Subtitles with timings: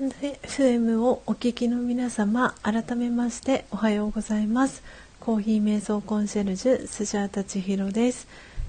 [0.00, 4.82] ンド FM をお聞きの皆様改めましておはようございます。
[5.20, 8.26] コーヒー瞑想コンシェルジュスジャータ千尋です、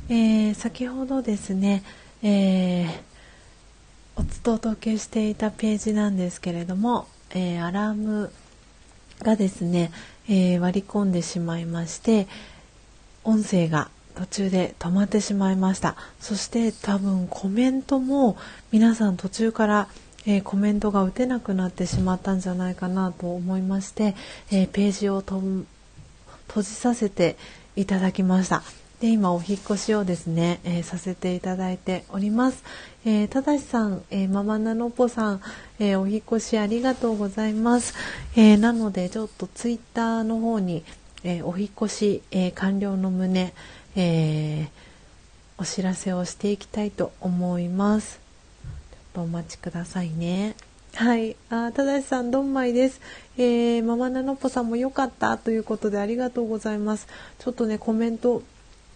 [0.09, 1.81] えー、先ほどですね、
[2.21, 2.89] えー、
[4.17, 8.31] お届けしていたページなんですけれども、えー、アラーム
[9.19, 9.91] がですね、
[10.27, 12.27] え割り込んでしまいまして
[13.23, 15.95] 音声が途中で止まってしまいました。
[16.19, 18.35] そして多分コメントも
[18.71, 19.87] 皆さん途中から
[20.25, 24.15] えー、コメントが打てなくなってしまったんじゃないかなと思いまして、
[24.51, 25.65] えー、ページを閉
[26.61, 27.35] じさせて
[27.75, 28.63] いただきました。
[29.01, 32.63] で今お引越しをですね、えー、させていただいております、
[33.05, 35.41] えただしさん、えママナノポさん、
[35.77, 37.95] えお引越しありがとうございます、
[38.37, 40.85] えなのでちょっとツイッターの方に、
[41.25, 43.53] えお引越し、え完了の旨、
[43.97, 44.69] え
[45.57, 48.22] お知らせをしていきたいと思います。
[49.13, 50.55] とお待ちくださいね。
[50.95, 51.35] はい。
[51.49, 53.01] あ、ただしさん、どんまいです。
[53.37, 57.07] えー、ママナノポさんも良かったということでありがとうございます。
[57.39, 58.43] ちょっとね、コメント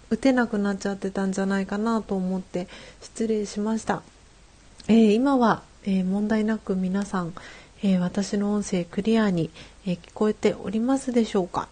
[0.09, 2.67] 打てなくなっちゃってたんじゃないかなと思って
[3.01, 4.03] 失礼しました。
[4.87, 7.33] えー、今は、えー、問題なく皆さん、
[7.83, 9.49] えー、私の音声クリアに、
[9.85, 11.69] え聞こえておりますでしょうか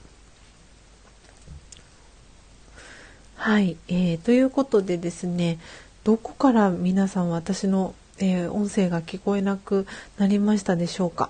[3.35, 5.59] はい、えー、ということでですね、
[6.03, 9.85] どこから皆さん私のえー、音声が聞こえなく
[10.17, 11.29] なりましたでしょうか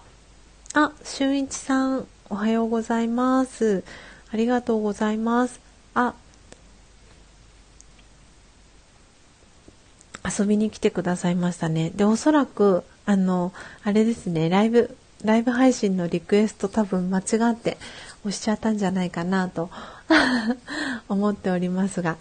[0.74, 3.84] あ、俊一さん、おはようございます。
[4.32, 5.60] ありがとうございます。
[5.94, 6.14] あ、
[10.26, 11.92] 遊びに来てくださいましたね。
[11.92, 17.78] で、おそらく、あの、あれですね、ライブ、ライブ配信のリクエスト多分間違って
[18.22, 19.70] 押しちゃったんじゃないかなと
[21.08, 22.18] 思っておりますが、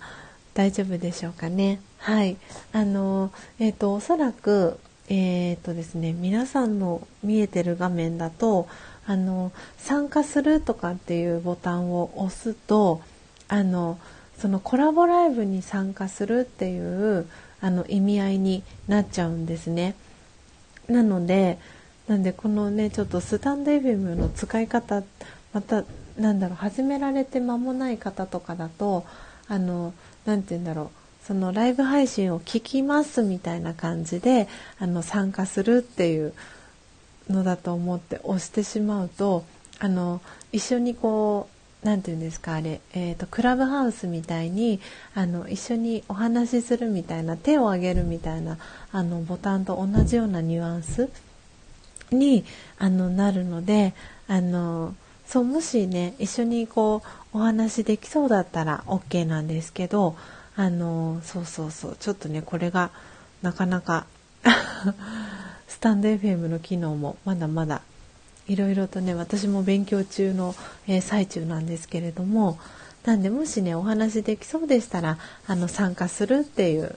[0.55, 1.81] 大丈夫でしょうかね。
[1.99, 2.37] はい。
[2.73, 8.69] あの、えっ、ー、と、おそらく、えっ、ー、とですね、皆さんの見えてる画面だと、
[9.07, 13.03] あの、参加するとかっていうボタンを押すと、
[13.49, 13.99] あの、
[14.39, 17.27] そのコラボライブに参加するっていう
[17.61, 19.95] あの意味合いになっちゃうんですね。
[20.89, 21.59] なので、
[22.09, 25.03] なんでこのね、ちょっとスタンド FM の使い方、
[25.53, 25.85] また、
[26.19, 29.05] なんだろう、始められて間もない方とかだと、
[29.49, 29.95] あの、
[30.27, 30.89] 何て言うんだろう。
[31.27, 34.47] そのライブ配信を聞きますみたいな感じで
[34.79, 36.35] あの参加するっていう
[37.31, 39.45] のだと思って押してしまうと
[39.79, 40.21] あの
[40.53, 41.49] 一緒にこ
[41.83, 44.81] う何て言うんですかあれ、えーと、クラブハウスみたいに
[45.15, 48.59] あの一緒にお話しするみたいな手を挙げるみたいな
[48.93, 51.11] あのボタンと同じようなニュアンス
[52.11, 52.45] に
[52.79, 53.95] あのなるので
[54.29, 54.95] あの
[55.27, 57.03] そうもしね一緒にこ
[57.35, 60.17] うお話できそうだったら OK なんですけど
[60.57, 62.91] あのそうそうそうちょっとねこれが
[63.43, 64.07] なかなか
[65.67, 67.83] スタンド FM の機能もまだまだ
[68.47, 70.55] いろいろとね私も勉強中の、
[70.87, 72.59] えー、最中なんですけれども
[73.05, 76.97] なんでもしねお話できそうでしたらあの参加するっていう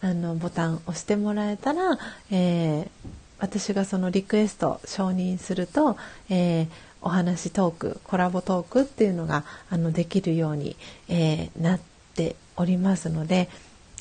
[0.00, 1.98] あのボタンを押してもらえたら、
[2.30, 2.88] えー、
[3.38, 5.96] 私がそのリクエスト承認すると、
[6.28, 6.68] えー、
[7.02, 10.76] お話トークコラボトークっていうのがあのできるように、
[11.08, 11.80] えー、なっ
[12.14, 13.48] ておりますので、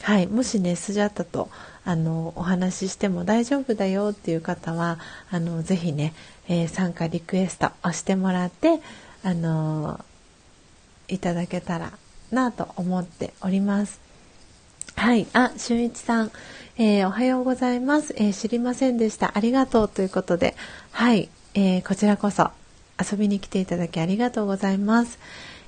[0.01, 1.49] はい、もしねスジャータと
[1.83, 6.13] あのお話ししても大丈夫だよっていう方はあのぜひね、
[6.47, 8.79] えー、参加リクエスト押してもらって
[9.23, 10.03] あの
[11.07, 11.91] いただけたら
[12.31, 13.99] なと思っております。
[14.95, 15.27] はい。
[15.33, 16.31] あ、俊一さん、
[16.77, 19.31] えー、おはようございます、えー、知りませんでした。
[19.35, 20.55] ありがとうということで、
[20.91, 21.29] はい。
[21.53, 22.49] えー、こちらこそ
[22.99, 25.19] 遊びに来ていただきありがとうございます。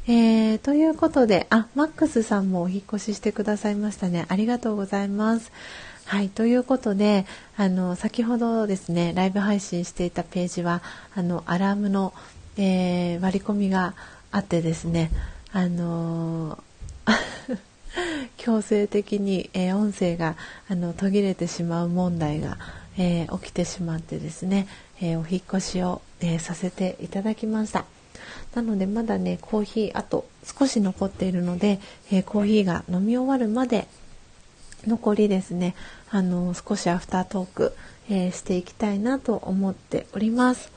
[0.08, 4.26] えー、ということで、あ、マックスさんもお引越ししてくださいましたね。
[4.30, 5.52] ありがとうございます。
[6.06, 7.26] はい、ということで、
[7.58, 10.82] あの、先ほどですね、ライブ配信していたページは、
[11.14, 12.14] あの、アラームの、
[12.56, 13.94] えー、割り込みが
[14.32, 15.12] あってですね、
[15.52, 16.60] あの
[18.38, 20.36] 強制的に、えー、音声が
[20.70, 22.58] あの途切れてしまう問題が、
[22.98, 24.68] えー、起きてしまってですね、
[25.02, 27.86] えー、お引越しを、えさせていただきました。
[28.56, 31.80] なのでまだねコーヒーあと少し残っているので、
[32.12, 33.88] えコーヒーが飲み終わるまで
[34.88, 35.76] 残りですね
[36.10, 37.76] あの少しアフタートーク、
[38.10, 40.72] えしていきたいなと思っております。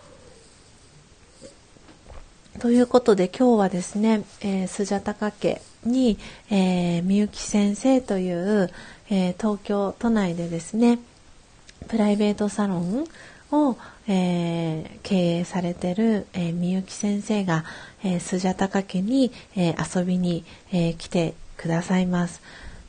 [2.59, 6.19] ということで今日はですね、えー、スジャタカ家に、
[6.51, 8.71] えー、みゆき先生という、
[9.09, 10.99] えー、東京都内でですね
[11.88, 13.06] プライベートサロン
[13.53, 17.65] を、えー、経営されてる、えー、みゆき先生が、
[18.05, 22.43] えー、スジャタカ家に、えー、遊びに、え、来てくださいます。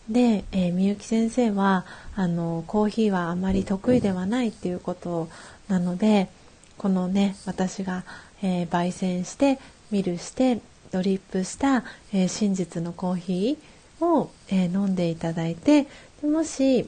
[0.10, 1.86] で、え、みゆき先生は
[2.16, 5.30] あのコーヒーはあまり得意ではないっていうこと
[5.68, 6.30] なので
[6.78, 8.04] このね私が、
[8.42, 9.60] え、焙煎して
[9.92, 10.60] ミルして
[10.92, 11.84] ドリップした、
[12.14, 15.88] え、真実のコーヒーを、え飲んでいただいて
[16.24, 16.88] もし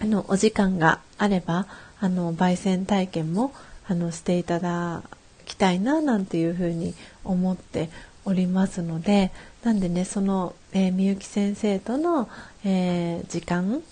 [0.00, 1.66] あのお時間があれば
[2.00, 3.52] あの焙煎体験も
[3.86, 5.02] あのしていただ
[5.46, 6.94] きたいななんていうふうに
[7.24, 7.88] 思って
[8.24, 9.30] おりますので
[9.62, 12.28] なんでねその、え、みゆき先生との、
[12.64, 13.82] えー、時間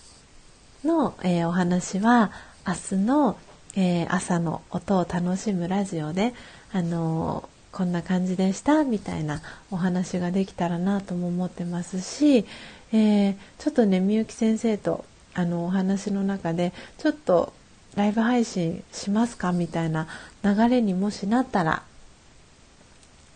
[0.84, 2.32] の、えー、お話は
[2.66, 3.36] 明日の、
[3.76, 6.32] え朝の音を楽しむラジオで、
[6.72, 12.46] あのこんな感じでしたみたいなお話ができたらなとも思ってますし、
[12.92, 15.04] えちょっとねみゆき先生と
[15.34, 17.52] あのお話の中でちょっと
[17.96, 19.52] ライブ配信しますか？
[19.52, 20.08] みたいな
[20.42, 21.82] 流れにもしなったら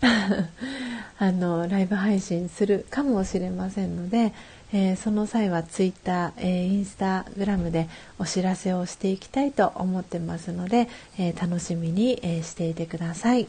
[1.18, 4.32] あのライブ配信するかもしれませんので、
[4.72, 13.48] えー、その際はツイッター、えー、インスタグラムでお知らせをしていきたいと思ってますので、えー、楽しみに、えしていてください。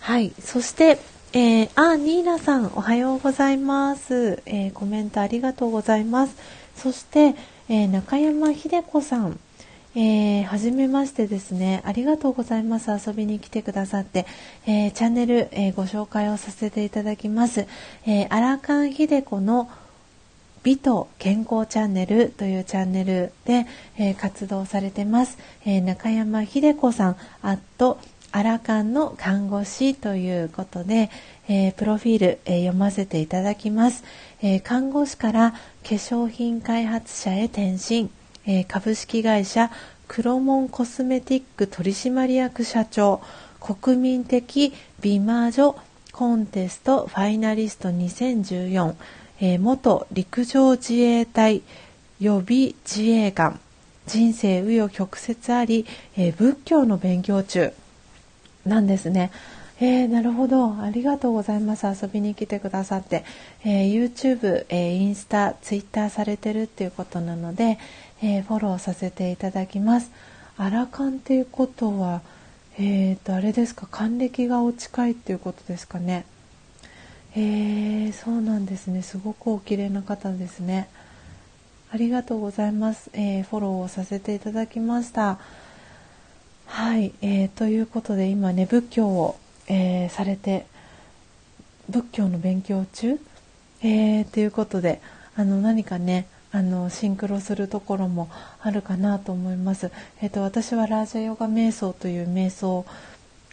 [0.00, 0.98] はい、そして、
[1.32, 6.34] えー、あ、ニーナさん、おはようございます、えコメントありがとうございます。
[6.82, 7.34] そして、
[7.68, 9.38] え中山秀子さん、
[9.96, 11.82] えー、はじめましてですね。
[11.84, 12.90] ありがとうございます。
[12.90, 14.24] 遊びに来てくださって、
[14.66, 17.66] えー、チャンネル、えー、ご紹介をさせていただきます。
[18.06, 19.68] えー、アラカン秀子の
[20.62, 23.66] 美と健康チャンネルというチャンネルで、
[23.98, 25.38] えー、活動されてます。
[25.66, 27.98] えー、中山秀子さん、アット
[28.32, 31.10] アラカンの看護師ということで、
[31.48, 34.04] えー、プロフィール、えー、読ませていただきます、
[34.42, 38.10] えー、看護師から化粧品開発者へ転身、
[38.46, 39.70] え株式会社
[40.08, 43.20] クロモンコスメティック取締役社長。
[43.60, 45.76] 国民的美魔女
[46.12, 48.94] コンテストファイナリスト2014、
[49.40, 51.62] え元陸上自衛隊
[52.18, 53.60] 予備自衛官。
[54.06, 55.86] 人生紆余曲折あり、
[56.16, 57.72] え仏教の勉強中。
[58.64, 59.30] なんですね。
[59.80, 60.74] えー、なるほど。
[60.82, 61.86] ありがとうございます。
[61.86, 63.24] 遊びに来てくださって。
[63.64, 67.78] えー、YouTube、えー、インスタ、Twitter されてるっていうことなので、
[68.22, 70.10] え、フォローさせていただきます。
[70.58, 72.20] アラカンっていうことは、
[72.78, 73.86] えー、とあれですか？
[73.90, 76.26] 還暦がお近いっていうことですかね？
[77.34, 79.00] えー、そうなんですね。
[79.00, 80.88] すごくお綺麗な方ですね。
[81.90, 83.08] ありがとうございます。
[83.14, 85.38] え、フォローをさせていただきました。
[86.72, 89.36] はい、えー、ということで今ね仏教を、
[89.66, 90.66] えー、されて
[91.88, 93.18] 仏教の勉強中、
[93.82, 95.02] えー、ということで
[95.34, 98.30] あの何かねあのシンクロするところも
[98.62, 99.90] あるかなと思います。
[100.22, 102.86] えっ、ー、と私はラージャヨガ瞑想という瞑想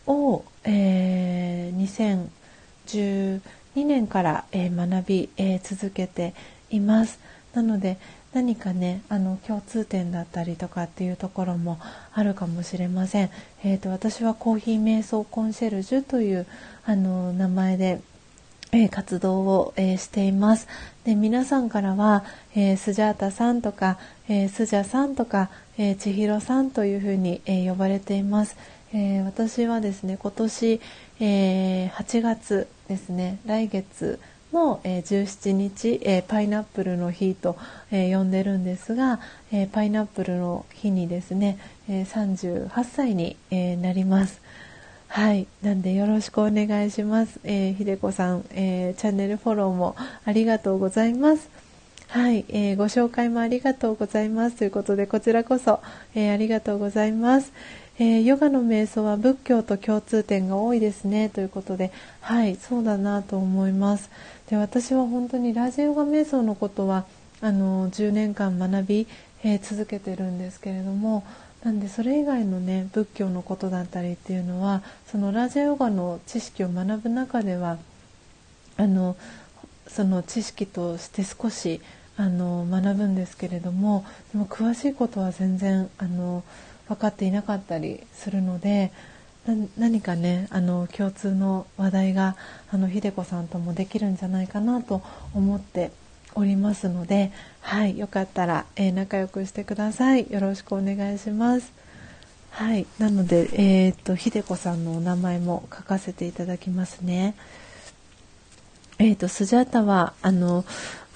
[0.05, 2.21] を、えー、
[2.85, 6.35] 2012年から、えー、学び、え続けて
[6.69, 7.19] います。
[7.53, 7.97] なので
[8.37, 11.79] 何かねあの共通点だったりとかっていうところも
[12.13, 13.31] あるかもしれません。
[13.63, 16.45] えーと、私はコーヒー瞑想コンシェルジュという
[16.85, 17.99] あの名前で
[18.71, 20.67] え活動を、えしています。
[21.03, 23.97] で皆さんからは、えー、スジャータさんとか、
[24.29, 25.49] えー、スジャさんとか、
[25.79, 28.55] えー、千尋さんというふうに、え呼ばれています。
[28.93, 30.79] え私はですね今年、
[31.19, 34.19] え8月ですね来月
[34.53, 37.57] の、え17日、えパイナップルの日と、
[37.91, 39.19] え呼んでるんですが、
[39.51, 41.57] えパイナップルの日にですね、
[41.89, 44.41] え38歳に、えなります。
[45.07, 45.47] はい。
[45.63, 47.39] なんでよろしくお願いします。
[47.43, 51.49] えー、ひでこさん、えー、チャンネルフォローもありがとうございます。
[52.09, 54.57] はい、えー、ご紹介もありがとうございます。
[54.57, 55.79] ということで、こちらこそ、
[56.13, 57.51] えー、ありがとうございます。
[57.99, 61.29] えー、ヨガの瞑想は仏教と共通点が多いですね。
[61.29, 64.09] ということで、はい、そうだなと思います。
[64.49, 67.05] で、私は本当にラジヨガ瞑想のことは、
[67.41, 69.07] あの、10年間学び、
[69.43, 71.23] え続けてるんですけれども、
[71.63, 77.77] なんでそれ以外のね仏教のことだったりっていうのはそのラジオヨガの知識を学ぶ中では
[78.77, 79.17] あの
[79.87, 81.81] その知識として少し
[82.15, 86.43] あの学ぶんですけれどもでも詳しいことは全然あの
[86.87, 88.91] 分かっていなかったりするので
[89.77, 92.35] 何かねあの共通の話題が
[92.71, 95.01] あの秀子さんともできるんじゃないかなと
[95.33, 95.91] 思って
[96.35, 100.27] おりますので、はい、よかったら、えー、仲良くしてください。
[100.29, 101.71] よろしくお願いします。
[102.51, 107.35] はい、なので、えー、っと、ひでこさんのお名前も書かせていただきますね。
[108.99, 110.65] えー、っと、スジャータは、あの、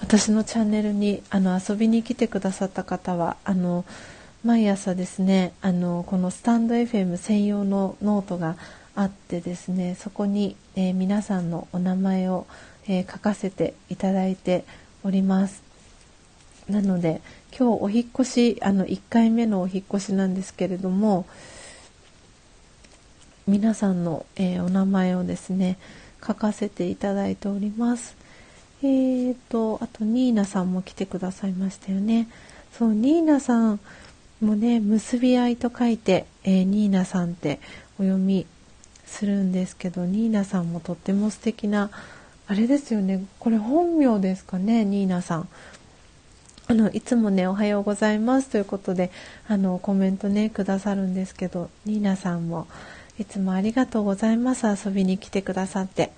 [0.00, 3.84] 私のチャンネルに、あの、遊びに来てくださった方は、あの、
[4.44, 8.56] 毎朝ですね、あの、このスタンド FM 専用のノートが
[8.96, 12.46] あってですね、そこに、えー、皆さんのお名前を、
[12.88, 14.64] えー、書かせていただいて
[15.04, 15.62] おります。
[16.68, 17.20] なので
[17.56, 21.26] 今日お引越しあの1回目のお引越しなんですけれども
[23.48, 25.76] 皆さんの、えー、お名前をですね
[26.24, 28.16] 書かせていただいております。
[28.84, 32.28] えーと、あとニーナさんも来てくださいましたよね。
[32.72, 33.80] そう、ニーナさん
[34.44, 37.60] もね、結び合いと書いて、えー、ニーナさんって
[37.98, 38.46] お読み
[39.06, 41.90] するんですけど、ニーナさんもとっても素敵な、
[42.46, 45.48] あれですよね、これ本名ですかね、ニーナさん。
[46.68, 49.10] あのいつもね「おはようございます」ということで
[49.48, 52.66] あのコメントねくださるんですけどニーナさんも
[53.18, 56.12] いつもありがとうございます遊びに来てくださって、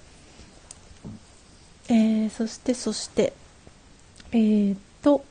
[1.88, 3.32] えー、そしてそして
[4.32, 5.24] えー、っと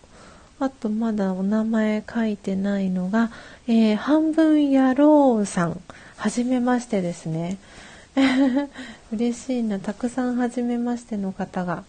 [0.59, 3.31] あとまだお名前書いてないのが、
[3.67, 5.81] えー、半分野郎さん。
[6.15, 7.57] はじめましてですね。
[9.11, 9.79] 嬉しいな。
[9.79, 11.83] たくさんはじめましての方が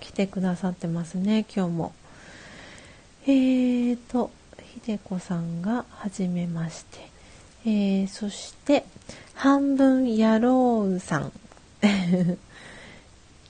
[0.00, 1.92] 来てくださってますね今日も。
[3.26, 4.30] えーと
[4.74, 7.10] ひでこさんがはじめまして。
[7.64, 8.84] えー、そして
[9.34, 11.32] 半分やろうさん。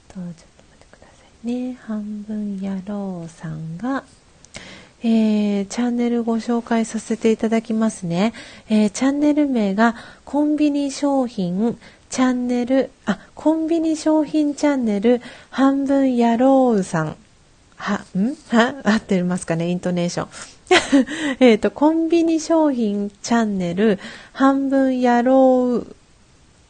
[0.09, 0.21] と
[1.45, 4.05] ね半分やろうさんが
[5.03, 8.35] えー、チャンネルご紹介させていただきますね。
[8.69, 9.95] えー、チャンネル名が
[10.27, 11.79] コンビニ商品
[12.11, 17.17] チャンネル、あ、コンビニ商品チャンネル、半分やろうさん。
[17.77, 18.35] は、ん？
[18.49, 18.83] は？
[18.85, 19.71] 合ってますかね？
[19.71, 20.29] イントネーション。
[21.41, 23.99] えっと、コンビニ商品チャンネル、
[24.33, 25.97] 半分やろう、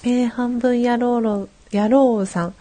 [0.04, 2.54] えー、半分やろうろ、やろうさん。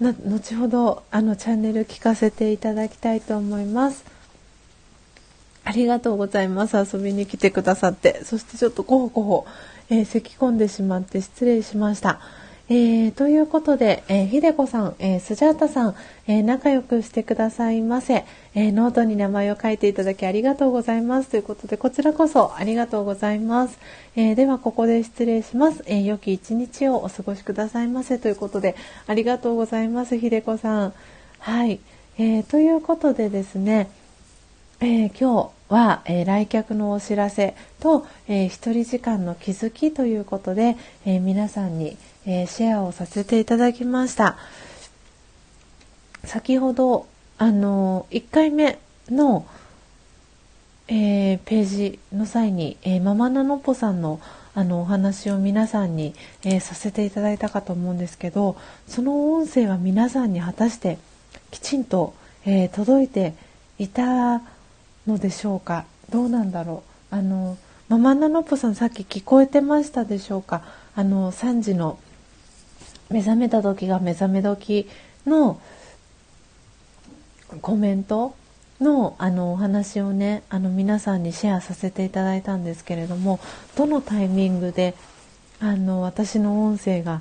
[0.00, 4.04] な、後ほど、あの、チャンネル聞かせていただきたいと思います。
[5.64, 6.76] ありがとうございます。
[6.76, 8.24] 遊びに来てくださって。
[8.24, 9.46] そしてちょっとごほごほ、
[9.90, 12.20] えー、咳き込んでしまって失礼しました。
[12.70, 15.94] えー、ということで、えー、ひでこさん、えー、スジャータさん、
[16.26, 21.30] えー、仲良くしてくださいませ、えノートに名前を書いていただきありがとうございます。
[21.30, 23.78] ということで、こちらこそありがとうございます。
[24.16, 25.82] えでは、ここで失礼します。
[25.86, 28.18] え良き一日をお過ごしくださいませ。
[28.18, 30.92] ということで、ありがとうございます、ひでこさん。
[31.38, 31.80] はい。
[32.18, 33.88] えということでですね、
[34.80, 41.96] え今日、は、えー、来客のお知らせと、えー、一人時間の気づきということで、えー、皆さんに、
[42.30, 44.36] えシェアをさせていただきました。
[46.24, 47.06] 先ほど
[47.38, 49.46] あの1回目の、
[50.88, 54.20] えページの際に、えママナノッポさんの
[54.54, 58.56] あのお話を皆さんに、えさせていただいたかと思うんですけど
[58.86, 60.98] その音声は皆さんに果たして
[61.50, 62.12] きちんと、
[62.44, 63.32] え届いて
[63.78, 64.42] いた
[65.06, 65.86] のでしょうか？
[66.10, 67.14] どうなんだろう？
[67.14, 67.56] あの
[67.88, 70.62] ママナノッポさんさっき聞こえてましたでしょうか？
[70.94, 71.98] あの3時の
[73.10, 74.88] 目覚めた時が目覚め時
[75.26, 75.60] の
[77.62, 78.34] コメント
[78.80, 83.40] のあのお話をねあの皆さんにシェアさせていただいたんですけれども
[83.76, 84.94] どのタイミングで
[85.60, 87.20] あの私の音声が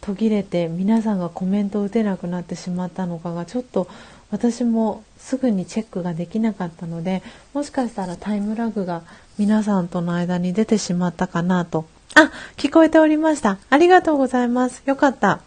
[0.00, 3.88] 途切れて皆さんがコメントを打てなくなってしまったのかがちょっと
[4.30, 7.22] 私もすぐにチェックができなかったので
[7.54, 9.02] もしかしたらタイムラグが
[9.38, 13.58] 皆さんとの間に出てしまったかなとあ聞こえておりました。
[13.70, 14.82] ありがとうございます。
[14.86, 15.40] よかった。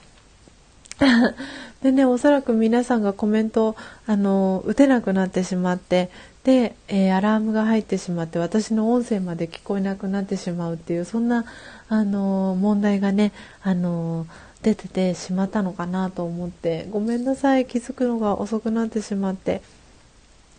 [1.82, 3.76] でね、おそらく皆さんがコメント、
[4.06, 6.12] あの、打てなくなってしまって、
[6.44, 11.46] で、えー、アラームが入ってしまって私の音声まで聞こえなくなってしまうっていうそんな、
[11.88, 13.32] あの問題がね、
[13.64, 14.26] あの
[14.62, 17.66] 出ててしまったのかなと思ってごめんなさい。
[17.66, 19.62] 気づくのが遅くなってしまって。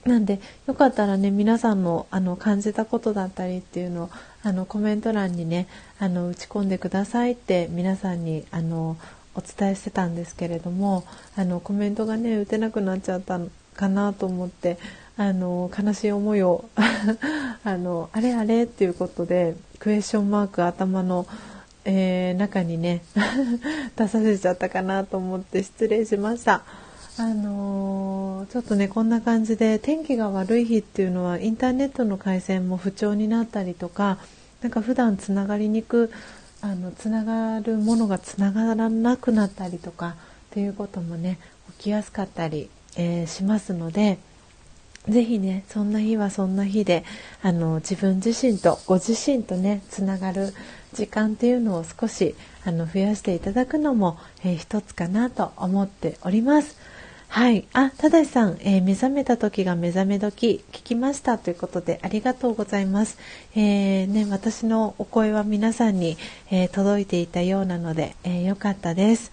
[0.05, 4.11] なんでよかったらね皆さんのあの感じたことだったりっていうのを
[4.43, 5.69] あのコメント欄にね
[5.99, 8.97] あの打ち込んでくださいって皆さんにあの
[9.35, 11.05] お伝えしてたんですけれども
[11.37, 13.41] あのコメントがね打てなくなっちゃった
[13.75, 14.79] かなと思って
[15.17, 16.65] あの悲しい思いを
[17.65, 21.27] あのあれあれっていうことでクエスチョンマーク頭の、
[21.85, 23.03] えー、中にね
[23.97, 26.63] 出させちゃったかなと思って失礼しました。
[27.19, 34.19] あの、ちょっとねこんな感じで天気が悪い日っていうのはインターネットの回線も不調になったりとか
[34.61, 36.13] なんか普段つながりにく
[36.61, 40.15] あのつながるものがつながらなくなったりとかっ
[40.51, 41.39] ていうこともね
[41.79, 44.19] 起きやすかったり、えー、しますので。
[45.09, 47.05] ぜひねそんな日はそんな日で
[47.43, 50.55] あの自分自身とご自身とねつながる
[50.93, 56.77] 時間っていうのを少しあの増やしていただくのも、えー、一つかなと思っております。
[57.35, 57.67] はい。
[57.73, 63.17] あ、ただしさん、えー、目覚めた時が目覚め時聞きましたということでありがとうございます。
[63.57, 66.19] えー、ね、私のお声は皆さんに、
[66.51, 69.33] えー、届いていたようなので、えよかったです。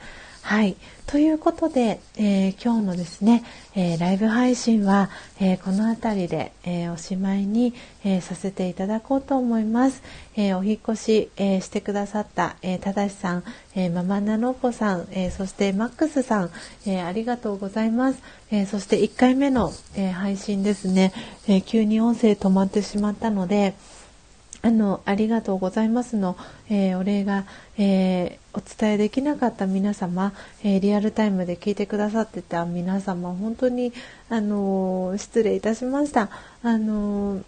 [0.50, 0.78] はい。
[1.06, 3.44] ということで、えー、今日のですね、
[3.76, 10.02] えー、ライブ配信は、えー、この辺りで、えおしまいに、えさせていただこうと思います。
[10.36, 13.44] えお引越し、えしてくださった、えただしさん、
[13.76, 16.50] えママナノポさん、えそしてマックスさん、
[16.88, 18.20] えありがとうございます。
[18.50, 21.14] えそして1回目の、え配信ですね、
[21.48, 23.76] え急に音声止まってしまったので、
[24.62, 26.36] あの、ありがとうございますの、
[26.70, 27.46] えー、お礼が、
[27.78, 33.94] えー、お伝えできなかった皆様、えー、リアルタイムで聞いてくださってた皆様、本当に、
[34.30, 36.30] あの失礼いたしました。
[36.62, 37.42] あの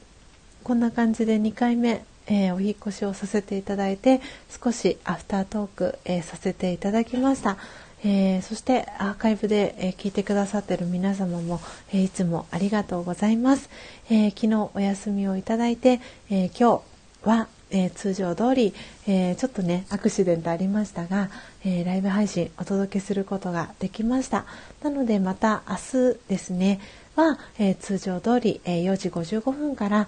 [0.63, 4.21] こんな感じで2回目、えお引越しをさせていただいて、
[4.63, 7.57] 少しアフタートーク、えさせていただきました。
[8.03, 11.61] えー、そしてアーカイブで、えー、聞いてくださってる皆様も、
[11.93, 13.69] えー、いつもありがとうございます、
[14.09, 16.90] え昨日お休みをいただいて、え今日
[17.23, 18.73] は、えー、通常通り、
[19.07, 21.29] えー、ちょっとねアクシデントありましたが、
[21.63, 24.45] えー、ライブ配信お届けすることができました。
[24.83, 25.75] なのでまた明
[26.13, 26.79] 日ですね
[27.15, 30.07] は、え通常通り、え4時55分から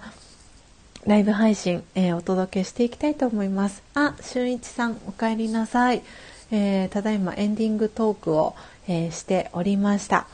[1.06, 3.82] ライブ配信、えお届けしていきたいと思います。
[3.94, 6.02] あ俊一さんお帰りなさい、
[6.50, 8.54] えただいまエンディングトークを、
[8.88, 10.26] えしておりました。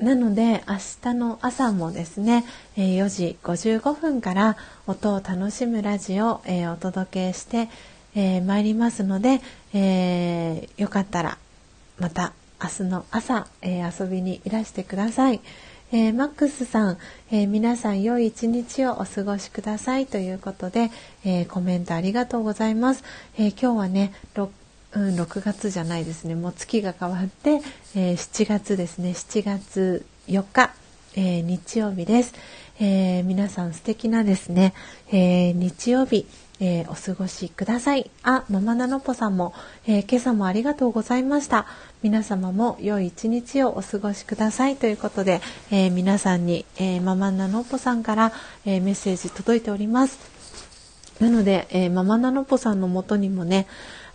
[0.00, 7.68] なので明日の朝もですね、え4時55分から音を楽しむラジオを、えお届けして、
[8.14, 9.42] えー、いりますので、
[9.74, 11.36] えー、よかったら
[11.98, 12.32] また
[12.62, 15.40] 明日の朝、えー、遊びにいらしてください。
[15.92, 16.98] えー、マックスさん、
[17.30, 20.90] えー、皆さん良い一日をお過ごしくださいということで、
[21.24, 23.04] えー、コメントありがとうございます。
[23.36, 24.12] え今日はね、
[24.92, 26.34] うん、6月じゃないですね。
[26.34, 27.60] もう月が変わって、
[27.94, 29.10] えー、7月ですね。
[29.10, 30.72] 7月4日、
[31.14, 32.34] えー、日曜日です、
[32.80, 34.74] えー、皆さん素敵なですね、
[35.12, 36.26] え日曜日、
[36.58, 38.10] えお過ごしください。
[38.22, 39.54] あママナノポさんも、
[39.86, 41.66] え今朝もありがとうございました。
[42.02, 44.76] 皆様も良い一日をお過ごしください。
[44.76, 48.32] ということで、え皆さんに、えママナノポさんから、
[48.66, 50.18] えメッセージ届いております。
[51.20, 53.66] なので、えママナノポさんのもとにもね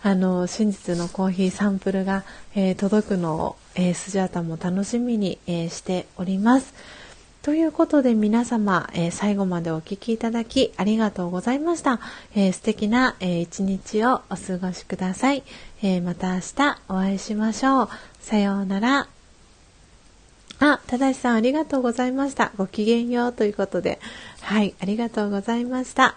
[0.02, 6.74] あの真実のコーヒーサンプルが、えー、届くのを、えー、スジャータも楽しみに、えー、しております。
[7.42, 12.00] ということで皆様、え、最後までお聴きいただきありがとうございました。
[12.34, 15.44] えー、素敵な、えー、一日をお過ごしください、
[15.80, 17.88] えまた明日お会いしましょう。
[18.20, 19.06] さようなら。
[20.58, 22.50] あ、ただしさんありがとうございました。
[22.56, 24.00] ごきげんようということで。
[24.40, 26.16] はい、ありがとうございました。